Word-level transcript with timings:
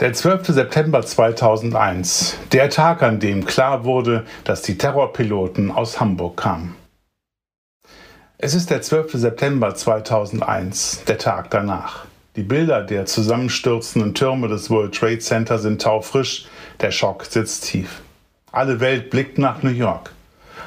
Der 0.00 0.14
12. 0.14 0.46
September 0.46 1.02
2001, 1.02 2.38
der 2.52 2.70
Tag, 2.70 3.02
an 3.02 3.20
dem 3.20 3.44
klar 3.44 3.84
wurde, 3.84 4.24
dass 4.44 4.62
die 4.62 4.78
Terrorpiloten 4.78 5.70
aus 5.70 6.00
Hamburg 6.00 6.38
kamen. 6.38 6.74
Es 8.38 8.54
ist 8.54 8.70
der 8.70 8.80
12. 8.80 9.12
September 9.12 9.74
2001, 9.74 11.04
der 11.04 11.18
Tag 11.18 11.50
danach. 11.50 12.06
Die 12.34 12.42
Bilder 12.42 12.80
der 12.80 13.04
zusammenstürzenden 13.04 14.14
Türme 14.14 14.48
des 14.48 14.70
World 14.70 14.94
Trade 14.94 15.18
Center 15.18 15.58
sind 15.58 15.82
taufrisch, 15.82 16.46
der 16.80 16.92
Schock 16.92 17.26
sitzt 17.26 17.64
tief. 17.64 18.00
Alle 18.52 18.80
Welt 18.80 19.10
blickt 19.10 19.36
nach 19.36 19.62
New 19.62 19.68
York. 19.68 20.12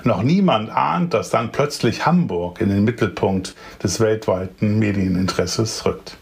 Noch 0.03 0.21
niemand 0.21 0.69
ahnt, 0.69 1.15
dass 1.15 1.31
dann 1.31 1.51
plötzlich 1.51 2.05
Hamburg 2.05 2.61
in 2.61 2.69
den 2.69 2.83
Mittelpunkt 2.83 3.55
des 3.81 3.99
weltweiten 3.99 4.77
Medieninteresses 4.77 5.87
rückt. 5.87 6.17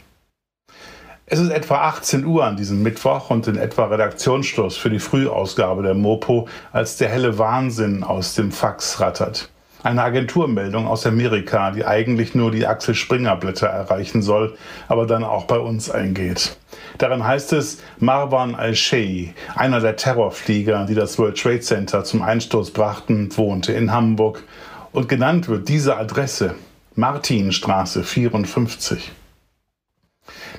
Es 1.33 1.39
ist 1.39 1.49
etwa 1.49 1.75
18 1.83 2.25
Uhr 2.25 2.43
an 2.43 2.57
diesem 2.57 2.83
Mittwoch 2.83 3.29
und 3.29 3.47
in 3.47 3.55
etwa 3.55 3.85
Redaktionsschluss 3.85 4.75
für 4.75 4.89
die 4.89 4.99
Frühausgabe 4.99 5.81
der 5.81 5.93
Mopo, 5.93 6.49
als 6.73 6.97
der 6.97 7.07
helle 7.07 7.37
Wahnsinn 7.37 8.03
aus 8.03 8.35
dem 8.35 8.51
Fax 8.51 8.99
rattert. 8.99 9.49
Eine 9.81 10.03
Agenturmeldung 10.03 10.87
aus 10.87 11.05
Amerika, 11.05 11.71
die 11.71 11.85
eigentlich 11.85 12.35
nur 12.35 12.51
die 12.51 12.67
Axel 12.67 12.95
Springer 12.95 13.37
Blätter 13.37 13.67
erreichen 13.67 14.21
soll, 14.21 14.57
aber 14.89 15.07
dann 15.07 15.23
auch 15.23 15.45
bei 15.45 15.57
uns 15.57 15.89
eingeht. 15.89 16.57
Darin 16.97 17.25
heißt 17.25 17.53
es, 17.53 17.81
Marwan 17.99 18.53
al-Shei, 18.53 19.33
einer 19.55 19.79
der 19.79 19.95
Terrorflieger, 19.95 20.85
die 20.85 20.95
das 20.95 21.17
World 21.17 21.41
Trade 21.41 21.61
Center 21.61 22.03
zum 22.03 22.23
Einsturz 22.23 22.71
brachten, 22.71 23.29
wohnte 23.37 23.71
in 23.71 23.93
Hamburg. 23.93 24.43
Und 24.91 25.07
genannt 25.07 25.47
wird 25.47 25.69
diese 25.69 25.95
Adresse, 25.95 26.55
Martinstraße 26.97 28.03
54. 28.03 29.13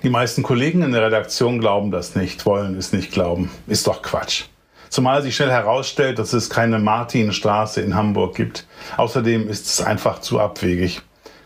Die 0.03 0.11
meisten 0.11 0.42
Kollegen 0.42 0.83
in 0.83 0.91
der 0.91 1.03
Redaktion 1.03 1.61
glauben 1.61 1.92
das 1.92 2.17
nicht, 2.17 2.45
wollen 2.45 2.77
es 2.77 2.92
nicht 2.92 3.12
glauben. 3.12 3.53
Ist 3.69 3.86
doch 3.86 4.03
Quatsch. 4.03 4.47
Zumal 4.89 5.22
sich 5.22 5.36
schnell 5.36 5.53
herausstellt, 5.53 6.19
dass 6.19 6.33
es 6.33 6.50
keine 6.50 6.81
Martinstraße 6.81 7.81
in 7.81 7.95
Hamburg 7.95 8.34
gibt. 8.34 8.67
Außerdem 8.97 9.48
ist 9.48 9.67
es 9.67 9.80
einfach 9.80 10.20
zu 10.20 10.41
abwegig. 10.41 11.03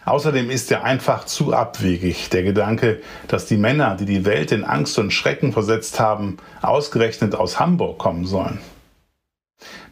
Außerdem 0.06 0.48
ist 0.48 0.72
er 0.72 0.84
einfach 0.84 1.26
zu 1.26 1.52
abwegig, 1.52 2.30
der 2.30 2.44
Gedanke, 2.44 3.02
dass 3.28 3.44
die 3.44 3.58
Männer, 3.58 3.94
die 3.94 4.06
die 4.06 4.24
Welt 4.24 4.52
in 4.52 4.64
Angst 4.64 4.98
und 4.98 5.12
Schrecken 5.12 5.52
versetzt 5.52 6.00
haben, 6.00 6.38
ausgerechnet 6.62 7.34
aus 7.34 7.60
Hamburg 7.60 7.98
kommen 7.98 8.24
sollen. 8.24 8.58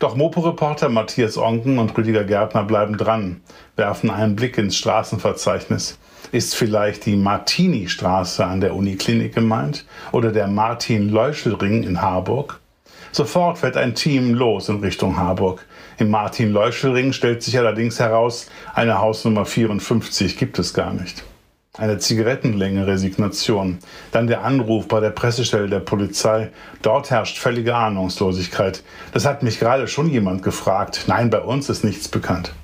Doch 0.04 0.16
Mopo-Reporter 0.16 0.90
Matthias 0.90 1.38
Onken 1.38 1.78
und 1.78 1.96
Rüdiger 1.96 2.24
Gärtner 2.24 2.64
bleiben 2.64 2.98
dran, 2.98 3.40
werfen 3.74 4.10
einen 4.10 4.36
Blick 4.36 4.58
ins 4.58 4.76
Straßenverzeichnis. 4.76 5.98
Ist 6.30 6.54
vielleicht 6.54 7.06
die 7.06 7.16
Martini-Straße 7.16 8.44
an 8.44 8.60
der 8.60 8.74
Uniklinik 8.74 9.34
gemeint 9.34 9.86
oder 10.12 10.30
der 10.30 10.46
Martin-Leuschel-Ring 10.46 11.84
in 11.84 12.02
Harburg? 12.02 12.60
Sofort 13.12 13.56
fährt 13.56 13.78
ein 13.78 13.94
Team 13.94 14.34
los 14.34 14.68
in 14.68 14.80
Richtung 14.80 15.16
Harburg. 15.16 15.64
Im 15.96 16.10
Martin-Leuschel-Ring 16.10 17.14
stellt 17.14 17.42
sich 17.42 17.56
allerdings 17.56 17.98
heraus, 17.98 18.50
eine 18.74 18.98
Hausnummer 18.98 19.46
54 19.46 20.36
gibt 20.36 20.58
es 20.58 20.74
gar 20.74 20.92
nicht. 20.92 21.24
Eine 21.76 21.98
Zigarettenlänge 21.98 22.86
Resignation. 22.86 23.80
Dann 24.12 24.28
der 24.28 24.44
Anruf 24.44 24.86
bei 24.86 25.00
der 25.00 25.10
Pressestelle 25.10 25.68
der 25.68 25.80
Polizei. 25.80 26.52
Dort 26.82 27.10
herrscht 27.10 27.36
völlige 27.36 27.74
Ahnungslosigkeit. 27.74 28.84
Das 29.12 29.24
hat 29.24 29.42
mich 29.42 29.58
gerade 29.58 29.88
schon 29.88 30.08
jemand 30.08 30.44
gefragt. 30.44 31.06
Nein, 31.08 31.30
bei 31.30 31.40
uns 31.40 31.68
ist 31.68 31.82
nichts 31.82 32.06
bekannt. 32.06 32.54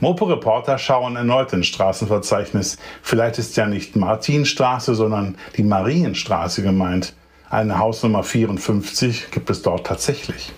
Mopo-Reporter 0.00 0.76
schauen 0.76 1.16
erneut 1.16 1.54
ins 1.54 1.68
Straßenverzeichnis. 1.68 2.76
Vielleicht 3.00 3.38
ist 3.38 3.56
ja 3.56 3.66
nicht 3.66 3.96
Martinstraße, 3.96 4.94
sondern 4.94 5.38
die 5.56 5.62
Marienstraße 5.62 6.62
gemeint. 6.62 7.14
Eine 7.48 7.78
Hausnummer 7.78 8.22
54 8.22 9.30
gibt 9.30 9.48
es 9.48 9.62
dort 9.62 9.86
tatsächlich. 9.86 10.52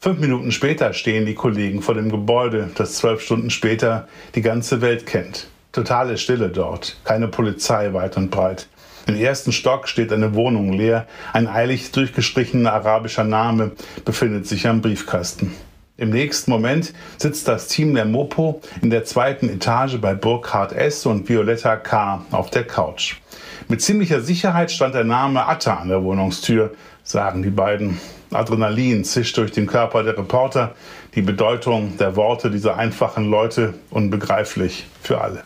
Fünf 0.00 0.18
Minuten 0.18 0.52
später 0.52 0.92
stehen 0.92 1.24
die 1.24 1.34
Kollegen 1.34 1.80
vor 1.80 1.94
dem 1.94 2.10
Gebäude, 2.10 2.68
das 2.74 2.96
zwölf 2.96 3.22
Stunden 3.22 3.48
später 3.48 4.06
die 4.34 4.42
ganze 4.42 4.82
Welt 4.82 5.06
kennt. 5.06 5.46
Totale 5.72 6.18
Stille 6.18 6.50
dort, 6.50 6.96
keine 7.02 7.28
Polizei 7.28 7.94
weit 7.94 8.18
und 8.18 8.30
breit. 8.30 8.68
Im 9.06 9.16
ersten 9.16 9.52
Stock 9.52 9.88
steht 9.88 10.12
eine 10.12 10.34
Wohnung 10.34 10.74
leer, 10.74 11.06
ein 11.32 11.48
eilig 11.48 11.92
durchgestrichener 11.92 12.72
arabischer 12.72 13.24
Name 13.24 13.72
befindet 14.04 14.46
sich 14.46 14.68
am 14.68 14.82
Briefkasten. 14.82 15.54
Im 15.96 16.10
nächsten 16.10 16.50
Moment 16.50 16.92
sitzt 17.16 17.48
das 17.48 17.68
Team 17.68 17.94
der 17.94 18.04
Mopo 18.04 18.60
in 18.82 18.90
der 18.90 19.04
zweiten 19.04 19.48
Etage 19.48 19.96
bei 19.98 20.14
Burkhard 20.14 20.72
S. 20.72 21.06
und 21.06 21.28
Violetta 21.28 21.76
K. 21.76 22.22
auf 22.32 22.50
der 22.50 22.64
Couch. 22.64 23.16
Mit 23.68 23.80
ziemlicher 23.80 24.20
Sicherheit 24.20 24.70
stand 24.70 24.94
der 24.94 25.04
Name 25.04 25.46
Atta 25.46 25.76
an 25.76 25.88
der 25.88 26.02
Wohnungstür, 26.04 26.74
sagen 27.02 27.42
die 27.42 27.50
beiden. 27.50 27.98
Adrenalin 28.30 29.04
zischt 29.04 29.38
durch 29.38 29.52
den 29.52 29.66
Körper 29.66 30.02
der 30.02 30.18
Reporter, 30.18 30.74
die 31.14 31.22
Bedeutung 31.22 31.96
der 31.96 32.14
Worte 32.16 32.50
dieser 32.50 32.76
einfachen 32.76 33.30
Leute 33.30 33.74
unbegreiflich 33.90 34.86
für 35.02 35.20
alle. 35.20 35.44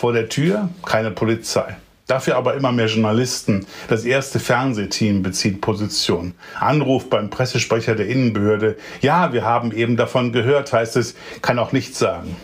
Vor 0.00 0.14
der 0.14 0.30
Tür 0.30 0.70
keine 0.86 1.10
Polizei. 1.10 1.76
Dafür 2.06 2.36
aber 2.36 2.54
immer 2.54 2.72
mehr 2.72 2.86
Journalisten. 2.86 3.66
Das 3.88 4.06
erste 4.06 4.40
Fernsehteam 4.40 5.22
bezieht 5.22 5.60
Position. 5.60 6.32
Anruf 6.58 7.10
beim 7.10 7.28
Pressesprecher 7.28 7.94
der 7.94 8.08
Innenbehörde. 8.08 8.78
Ja, 9.02 9.34
wir 9.34 9.44
haben 9.44 9.72
eben 9.72 9.98
davon 9.98 10.32
gehört, 10.32 10.72
heißt 10.72 10.96
es, 10.96 11.16
kann 11.42 11.58
auch 11.58 11.72
nichts 11.72 11.98
sagen. 11.98 12.34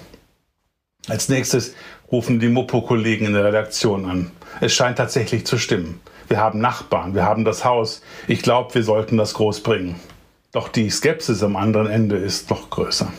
Als 1.09 1.31
nächstes 1.31 1.75
rufen 2.13 2.41
die 2.41 2.51
Mopo-Kollegen 2.51 3.25
in 3.25 3.33
der 3.33 3.47
Redaktion 3.47 4.05
an. 4.05 4.31
Es 4.61 4.75
scheint 4.75 4.99
tatsächlich 4.99 5.47
zu 5.47 5.57
stimmen. 5.57 5.99
Wir 6.29 6.37
haben 6.37 6.61
Nachbarn, 6.61 7.15
wir 7.15 7.25
haben 7.25 7.47
das 7.47 7.65
Haus. 7.65 8.03
Ich 8.29 8.43
glaube, 8.43 8.75
wir 8.75 8.83
sollten 8.83 9.17
das 9.17 9.33
groß 9.33 9.63
bringen. 9.63 9.99
Doch 10.53 10.69
die 10.69 10.91
Skepsis 10.91 11.43
am 11.43 11.57
anderen 11.57 11.87
Ende 11.87 12.17
ist 12.17 12.51
noch 12.51 12.69
größer. 12.69 13.11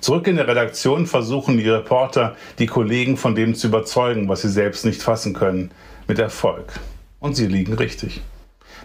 Zurück 0.00 0.26
in 0.26 0.36
der 0.36 0.48
Redaktion 0.48 1.06
versuchen 1.06 1.58
die 1.58 1.68
Reporter, 1.68 2.36
die 2.58 2.66
Kollegen 2.66 3.16
von 3.16 3.34
dem 3.34 3.54
zu 3.54 3.68
überzeugen, 3.68 4.28
was 4.28 4.42
sie 4.42 4.48
selbst 4.48 4.84
nicht 4.84 5.02
fassen 5.02 5.34
können, 5.34 5.70
mit 6.06 6.18
Erfolg. 6.18 6.72
Und 7.20 7.34
sie 7.34 7.46
liegen 7.46 7.74
richtig. 7.74 8.22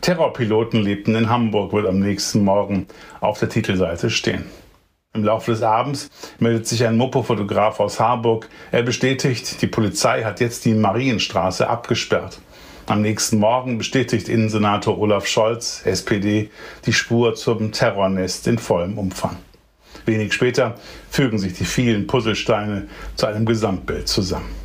Terrorpiloten 0.02 0.82
lebten 0.82 1.16
in 1.16 1.30
Hamburg, 1.30 1.72
wird 1.72 1.88
am 1.88 2.00
nächsten 2.00 2.44
Morgen 2.44 2.88
auf 3.22 3.40
der 3.40 3.50
Titelseite 3.50 4.10
stehen. 4.10 4.46
Im 5.16 5.24
Laufe 5.24 5.52
des 5.52 5.62
Abends 5.62 6.10
meldet 6.40 6.68
sich 6.68 6.86
ein 6.86 6.98
Mopo-Fotograf 6.98 7.80
aus 7.80 8.00
Harburg. 8.00 8.50
Er 8.72 8.82
bestätigt, 8.82 9.62
die 9.62 9.68
Polizei 9.68 10.24
hat 10.24 10.40
jetzt 10.40 10.66
die 10.66 10.74
Marienstraße 10.74 11.70
abgesperrt. 11.70 12.40
Am 12.88 13.02
nächsten 13.02 13.38
Morgen 13.38 13.78
bestätigt 13.78 14.28
Innensenator 14.28 14.98
Olaf 14.98 15.28
Scholz, 15.28 15.84
SPD, 15.86 16.50
die 16.86 16.94
Spur 16.94 17.36
zum 17.36 17.72
Terrornest 17.72 18.48
in 18.48 18.58
vollem 18.58 18.98
Umfang. 18.98 19.38
Wenig 20.06 20.34
später 20.34 20.76
fügen 21.10 21.38
sich 21.38 21.54
die 21.54 21.66
vielen 21.66 22.08
Puzzlesteine 22.08 22.88
zu 23.16 23.26
einem 23.26 23.46
Gesamtbild 23.46 24.08
zusammen. 24.08 24.64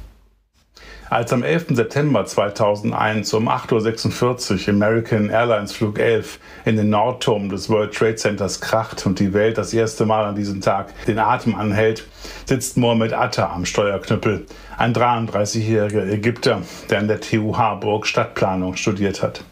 Als 1.10 1.32
am 1.32 1.43
11. 1.43 1.69
September 1.71 2.26
2001 2.26 3.32
um 3.32 3.48
8.46 3.48 4.69
Uhr 4.69 4.75
American 4.75 5.31
Airlines 5.31 5.72
Flug 5.72 5.98
11 5.98 6.38
in 6.66 6.77
den 6.77 6.91
Nordturm 6.91 7.48
des 7.48 7.71
World 7.71 7.94
Trade 7.94 8.16
Centers 8.16 8.60
kracht 8.60 9.06
und 9.06 9.19
die 9.19 9.32
Welt 9.32 9.56
das 9.56 9.72
erste 9.72 10.04
Mal 10.04 10.27
an 10.27 10.34
diesem 10.34 10.60
Tag 10.60 10.93
den 11.06 11.19
Atem 11.19 11.54
anhält, 11.54 12.06
sitzt 12.44 12.77
Mohamed 12.77 13.15
Atta 13.15 13.50
am 13.50 13.65
Steuerknüppel, 13.65 14.44
ein 14.77 14.93
33-jähriger 14.93 16.06
Ägypter, 16.12 16.60
der 16.91 16.98
an 16.98 17.09
der 17.09 17.21
TU 17.21 17.56
Harburg 17.56 18.06
Stadtplanung 18.06 18.77
studiert 18.77 19.22
hat. 19.22 19.43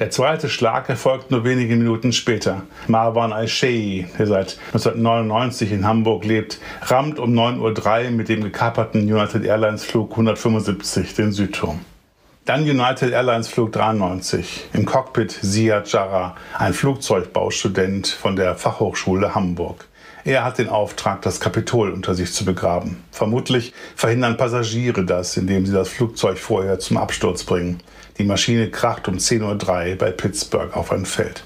Der 0.00 0.10
zweite 0.10 0.48
Schlag 0.48 0.88
erfolgt 0.88 1.30
nur 1.30 1.44
wenige 1.44 1.76
Minuten 1.76 2.12
später. 2.12 2.62
Marwan 2.88 3.32
al-Shei, 3.32 4.08
der 4.18 4.26
seit 4.26 4.58
1999 4.72 5.70
in 5.70 5.86
Hamburg 5.86 6.24
lebt, 6.24 6.58
rammt 6.82 7.20
um 7.20 7.32
9.03 7.32 8.06
Uhr 8.06 8.10
mit 8.10 8.28
dem 8.28 8.42
gekaperten 8.42 9.02
United 9.02 9.44
Airlines 9.44 9.84
Flug 9.84 10.10
175 10.10 11.14
den 11.14 11.30
Südturm. 11.30 11.84
Dann 12.44 12.62
United 12.62 13.12
Airlines 13.12 13.46
Flug 13.46 13.70
93. 13.70 14.66
Im 14.72 14.84
Cockpit 14.84 15.30
Ziad 15.30 15.86
Jarrah, 15.86 16.34
ein 16.58 16.74
Flugzeugbaustudent 16.74 18.08
von 18.08 18.34
der 18.34 18.56
Fachhochschule 18.56 19.36
Hamburg. 19.36 19.86
Er 20.26 20.42
hat 20.42 20.56
den 20.56 20.70
Auftrag, 20.70 21.20
das 21.20 21.38
Kapitol 21.38 21.90
unter 21.90 22.14
sich 22.14 22.32
zu 22.32 22.46
begraben. 22.46 23.04
Vermutlich 23.10 23.74
verhindern 23.94 24.38
Passagiere 24.38 25.04
das, 25.04 25.36
indem 25.36 25.66
sie 25.66 25.72
das 25.74 25.90
Flugzeug 25.90 26.38
vorher 26.38 26.78
zum 26.78 26.96
Absturz 26.96 27.44
bringen. 27.44 27.82
Die 28.16 28.24
Maschine 28.24 28.70
kracht 28.70 29.06
um 29.06 29.16
10.03 29.16 29.90
Uhr 29.92 29.98
bei 29.98 30.10
Pittsburgh 30.12 30.74
auf 30.74 30.92
ein 30.92 31.04
Feld. 31.04 31.44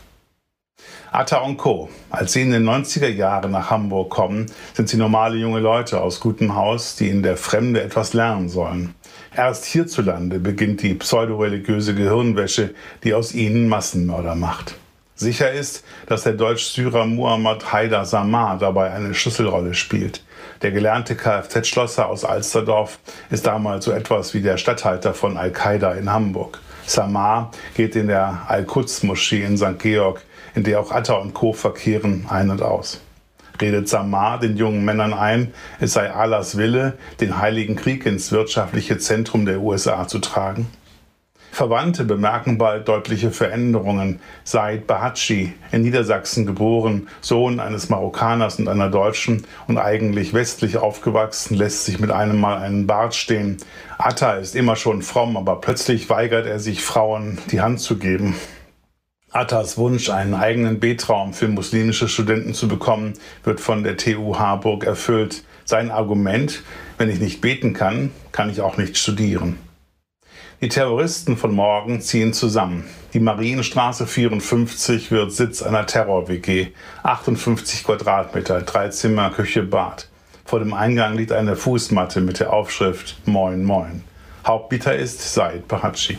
Atta 1.11 1.39
und 1.39 1.57
Co. 1.57 1.89
Als 2.11 2.35
sie 2.35 2.43
in 2.43 2.53
den 2.53 2.69
90er 2.69 3.09
Jahren 3.09 3.51
nach 3.51 3.71
Hamburg 3.71 4.11
kommen, 4.11 4.47
sind 4.75 4.89
sie 4.89 4.97
normale 4.97 5.39
junge 5.39 5.59
Leute 5.59 6.01
aus 6.01 6.21
gutem 6.21 6.55
Haus, 6.55 6.95
die 6.95 7.09
in 7.09 7.25
der 7.25 7.37
Fremde 7.37 7.83
etwas 7.83 8.13
lernen 8.13 8.49
sollen. 8.49 8.95
Erst 9.35 9.65
hierzulande 9.65 10.39
beginnt 10.39 10.83
die 10.83 10.95
pseudoreligiöse 10.95 11.97
Gehirnwäsche, 11.97 12.75
die 13.03 13.15
aus 13.15 13.35
ihnen 13.35 13.69
Massenmörder 13.69 14.37
macht. 14.37 14.77
Sicher 15.21 15.51
ist, 15.51 15.85
dass 16.07 16.23
der 16.23 16.35
Deutsch-Syrer 16.35 17.05
Muhammad 17.05 17.73
Haider 17.73 18.05
Samar 18.05 18.57
dabei 18.57 18.93
eine 18.93 19.15
Schlüsselrolle 19.15 19.75
spielt. 19.75 20.23
Der 20.63 20.71
gelernte 20.71 21.17
Kfz-Schlosser 21.17 22.09
aus 22.09 22.25
Alsterdorf 22.25 23.01
ist 23.29 23.45
damals 23.45 23.87
so 23.87 23.91
etwas 23.91 24.33
wie 24.33 24.43
der 24.43 24.59
Statthalter 24.59 25.15
von 25.15 25.37
Al-Qaida 25.37 25.95
in 25.95 26.13
Hamburg. 26.13 26.61
Samar 26.87 27.51
geht 27.75 27.97
in 27.97 28.07
der 28.07 28.43
Al-Quds-Moschee 28.47 29.43
in 29.43 29.59
St. 29.59 29.81
Georg, 29.81 30.23
in 30.55 30.63
der 30.63 30.79
auch 30.79 30.93
Atta 30.93 31.15
und 31.15 31.35
Co. 31.35 31.53
verkehren, 31.53 32.27
ein 32.29 32.49
und 32.51 32.63
aus. 32.63 33.01
Redet 33.61 33.89
Samar 33.89 34.39
den 34.39 34.57
jungen 34.57 34.85
Männern 34.85 35.13
ein, 35.13 35.53
es 35.81 35.95
sei 35.95 36.13
Allahs 36.13 36.57
Wille, 36.57 36.97
den 37.21 37.39
Heiligen 37.39 37.75
Krieg 37.75 38.07
ins 38.07 38.31
wirtschaftliche 38.31 38.99
Zentrum 38.99 39.47
der 39.47 39.59
USA 39.59 40.07
zu 40.07 40.21
tragen? 40.21 40.69
Verwandte 41.59 42.05
bemerken 42.05 42.57
bald 42.57 42.87
deutliche 42.87 43.33
Veränderungen. 43.33 44.21
Said 44.45 44.87
Bahatschi, 44.87 45.55
in 45.73 45.83
Niedersachsen 45.83 46.47
geboren, 46.47 47.09
Sohn 47.21 47.59
eines 47.59 47.89
Marokkaners 47.89 48.61
und 48.61 48.69
einer 48.69 48.91
Deutschen 48.91 49.45
und 49.67 49.77
eigentlich 49.77 50.35
westlich 50.35 50.77
aufgewachsen, 50.77 51.57
lässt 51.57 51.85
sich 51.85 51.99
mit 51.99 52.13
einem 52.13 52.39
Mal 52.39 52.59
einen 52.59 52.87
Bart 52.87 53.17
stehen. 53.17 53.57
Atta 53.99 54.35
ist 54.35 54.55
immer 54.55 54.77
schon 54.77 55.03
fromm, 55.03 55.37
aber 55.37 55.61
plötzlich 55.61 56.09
weigert 56.09 56.47
er 56.47 56.61
sich, 56.61 56.85
Frauen 56.85 57.39
die 57.51 57.61
Hand 57.61 57.81
zu 57.81 57.99
geben. 57.99 58.37
Attas 59.33 59.77
Wunsch, 59.79 60.11
einen 60.11 60.35
eigenen 60.35 60.79
Betraum 60.79 61.33
für 61.33 61.49
muslimische 61.49 62.07
Studenten 62.07 62.55
zu 62.55 62.69
bekommen, 62.69 63.15
wird 63.43 63.59
von 63.59 63.83
der 63.83 63.97
TU 63.97 64.39
Harburg 64.39 64.85
erfüllt. 64.85 65.43
Sein 65.65 65.91
Argument, 65.91 66.63
wenn 66.99 67.11
ich 67.11 67.19
nicht 67.19 67.41
beten 67.41 67.73
kann, 67.73 68.13
kann 68.31 68.49
ich 68.49 68.61
auch 68.61 68.77
nicht 68.77 68.97
studieren. 68.97 69.59
Die 70.61 70.69
Terroristen 70.69 71.37
von 71.37 71.55
morgen 71.55 72.01
ziehen 72.01 72.33
zusammen. 72.33 72.83
Die 73.15 73.21
Marienstraße 73.21 74.09
54 74.09 75.13
wird 75.13 75.31
Sitz 75.31 75.63
einer 75.63 75.87
Terror-WG. 75.87 76.73
58 77.05 77.85
Quadratmeter, 77.85 78.63
drei 78.63 78.89
Zimmer, 78.89 79.31
Küche, 79.31 79.63
Bad. 79.63 80.09
Vor 80.45 80.59
dem 80.59 80.75
Eingang 80.75 81.17
liegt 81.17 81.31
eine 81.31 81.55
Fußmatte 81.55 82.21
mit 82.21 82.41
der 82.41 82.53
Aufschrift 82.53 83.25
Moin 83.25 83.63
Moin. 83.63 84.03
Hauptbieter 84.45 84.97
ist 84.97 85.33
Said 85.33 85.69
Bahatschi. 85.69 86.19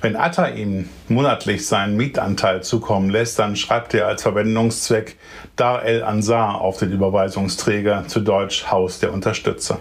Wenn 0.00 0.14
Atta 0.14 0.50
ihm 0.50 0.88
monatlich 1.08 1.66
seinen 1.66 1.96
Mietanteil 1.96 2.62
zukommen 2.62 3.10
lässt, 3.10 3.40
dann 3.40 3.56
schreibt 3.56 3.94
er 3.94 4.06
als 4.06 4.22
Verwendungszweck 4.22 5.16
Dar 5.56 5.84
el 5.84 6.04
Ansar 6.04 6.60
auf 6.60 6.78
den 6.78 6.92
Überweisungsträger, 6.92 8.06
zu 8.06 8.20
Deutsch 8.20 8.70
Haus 8.70 9.00
der 9.00 9.12
Unterstützer. 9.12 9.80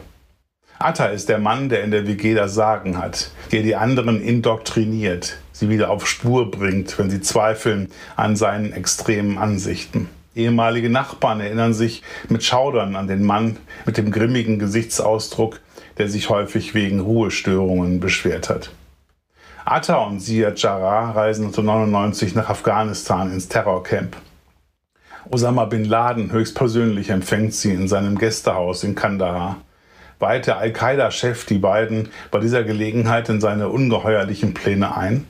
Atta 0.84 1.06
ist 1.06 1.30
der 1.30 1.40
Mann, 1.40 1.70
der 1.70 1.82
in 1.86 1.92
der 1.92 2.08
WG 2.08 2.34
das 2.34 2.56
Sagen 2.56 2.98
hat, 2.98 3.32
der 3.54 3.64
die 3.64 3.78
anderen 3.78 4.22
indoktriniert, 4.22 5.38
sie 5.54 5.70
wieder 5.70 5.90
auf 5.90 6.06
Spur 6.06 6.52
bringt, 6.52 7.00
wenn 7.00 7.10
sie 7.10 7.22
zweifeln 7.22 7.90
an 8.18 8.36
seinen 8.36 8.74
extremen 8.74 9.38
Ansichten. 9.38 10.10
Ehemalige 10.36 10.90
Nachbarn 10.90 11.40
erinnern 11.40 11.74
sich 11.74 12.04
mit 12.28 12.44
Schaudern 12.44 12.98
an 12.98 13.08
den 13.08 13.24
Mann 13.24 13.56
mit 13.86 13.96
dem 13.96 14.12
grimmigen 14.12 14.60
Gesichtsausdruck, 14.60 15.62
der 16.00 16.10
sich 16.10 16.30
häufig 16.30 16.74
wegen 16.74 17.00
Ruhestörungen 17.00 18.02
beschwert 18.02 18.50
hat. 18.50 18.72
Atta 19.64 20.04
und 20.04 20.20
Ziad 20.20 20.62
Jarrah 20.62 21.12
reisen 21.12 21.46
1999 21.46 22.36
nach 22.36 22.50
Afghanistan 22.50 23.32
ins 23.32 23.48
Terrorcamp. 23.48 24.18
Osama 25.32 25.64
bin 25.64 25.86
Laden 25.86 26.34
höchstpersönlich 26.34 27.10
empfängt 27.10 27.54
sie 27.54 27.72
in 27.72 27.88
seinem 27.88 28.18
Gästehaus 28.18 28.84
in 28.84 28.96
Kandahar 28.96 29.62
weihte 30.20 30.58
Al-Qaida-Chef 30.58 31.46
die 31.46 31.58
beiden 31.58 32.10
bei 32.32 32.40
dieser 32.40 32.64
Gelegenheit 32.64 33.30
in 33.30 33.42
seine 33.42 33.70
ungeheuerlichen 33.70 34.54
Pläne 34.54 34.96
ein? 34.96 35.28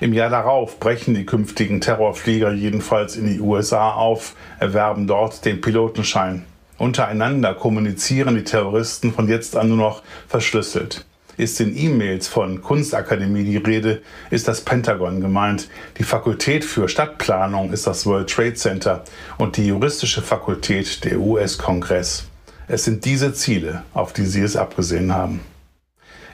Im 0.00 0.12
Jahr 0.12 0.30
darauf 0.30 0.78
brechen 0.78 1.14
die 1.14 1.26
künftigen 1.26 1.80
Terrorflieger 1.80 2.52
jedenfalls 2.52 3.16
in 3.16 3.26
die 3.26 3.40
USA 3.40 3.92
auf, 3.92 4.36
erwerben 4.60 5.08
dort 5.08 5.44
den 5.44 5.60
Pilotenschein. 5.60 6.44
Untereinander 6.78 7.54
kommunizieren 7.54 8.36
die 8.36 8.44
Terroristen 8.44 9.12
von 9.12 9.28
jetzt 9.28 9.56
an 9.56 9.68
nur 9.68 9.76
noch 9.76 10.02
verschlüsselt. 10.28 11.04
Ist 11.36 11.60
in 11.60 11.76
E-Mails 11.76 12.28
von 12.28 12.62
Kunstakademie 12.62 13.44
die 13.44 13.56
Rede, 13.56 14.02
ist 14.30 14.46
das 14.46 14.60
Pentagon 14.60 15.20
gemeint. 15.20 15.68
Die 15.98 16.04
Fakultät 16.04 16.64
für 16.64 16.88
Stadtplanung 16.88 17.72
ist 17.72 17.86
das 17.86 18.06
World 18.06 18.30
Trade 18.30 18.54
Center 18.54 19.04
und 19.38 19.56
die 19.56 19.66
juristische 19.66 20.22
Fakultät 20.22 21.04
der 21.04 21.18
US-Kongress. 21.18 22.26
Es 22.70 22.84
sind 22.84 23.06
diese 23.06 23.32
Ziele, 23.32 23.82
auf 23.94 24.12
die 24.12 24.26
sie 24.26 24.42
es 24.42 24.54
abgesehen 24.54 25.14
haben. 25.14 25.40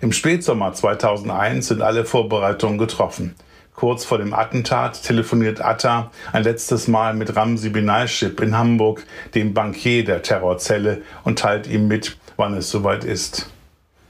Im 0.00 0.12
Spätsommer 0.12 0.74
2001 0.74 1.68
sind 1.68 1.80
alle 1.80 2.04
Vorbereitungen 2.04 2.76
getroffen. 2.76 3.36
Kurz 3.74 4.04
vor 4.04 4.18
dem 4.18 4.34
Attentat 4.34 5.00
telefoniert 5.04 5.60
Atta 5.60 6.10
ein 6.32 6.42
letztes 6.42 6.88
Mal 6.88 7.14
mit 7.14 7.36
Ramsi 7.36 7.68
Benaiship 7.68 8.40
in 8.40 8.58
Hamburg, 8.58 9.04
dem 9.36 9.54
Bankier 9.54 10.04
der 10.04 10.22
Terrorzelle, 10.22 11.02
und 11.22 11.38
teilt 11.38 11.68
ihm 11.68 11.86
mit, 11.86 12.16
wann 12.36 12.54
es 12.54 12.68
soweit 12.68 13.04
ist. 13.04 13.50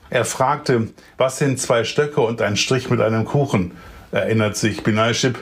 Er 0.08 0.24
fragte, 0.24 0.88
was 1.18 1.38
sind 1.38 1.60
zwei 1.60 1.84
Stöcke 1.84 2.22
und 2.22 2.40
ein 2.40 2.56
Strich 2.56 2.88
mit 2.88 3.02
einem 3.02 3.26
Kuchen? 3.26 3.72
Erinnert 4.12 4.56
sich 4.56 4.82
Benaiship. 4.82 5.38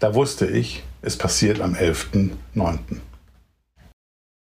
Da 0.00 0.14
wusste 0.14 0.46
ich, 0.46 0.82
es 1.02 1.16
passiert 1.16 1.60
am 1.60 1.74
11.09. 1.74 2.78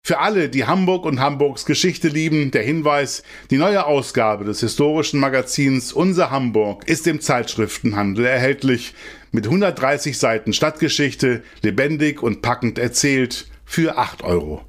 Für 0.07 0.19
alle, 0.19 0.49
die 0.49 0.65
Hamburg 0.65 1.03
und 1.03 1.19
Hamburgs 1.19 1.65
Geschichte 1.65 2.09
lieben, 2.09 2.51
der 2.51 2.61
Hinweis, 2.61 3.23
die 3.49 3.57
neue 3.57 3.87
Ausgabe 3.87 4.45
des 4.45 4.59
historischen 4.59 5.19
Magazins 5.19 5.93
Unser 5.93 6.29
Hamburg 6.29 6.87
ist 6.87 7.07
im 7.07 7.21
Zeitschriftenhandel 7.21 8.23
erhältlich 8.25 8.93
mit 9.31 9.45
130 9.45 10.15
Seiten 10.15 10.53
Stadtgeschichte, 10.53 11.41
lebendig 11.63 12.21
und 12.21 12.43
packend 12.43 12.77
erzählt 12.77 13.47
für 13.65 13.97
8,95 13.97 14.23
Euro. 14.25 14.61